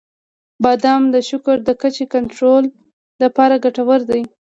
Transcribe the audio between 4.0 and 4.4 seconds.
دي.